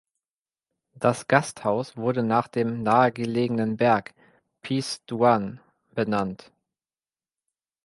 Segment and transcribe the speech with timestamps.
[0.95, 4.15] Das Gasthaus wurde nach dem nahe gelegenen Berg
[4.63, 5.61] Piz Duan
[5.93, 6.51] benannt.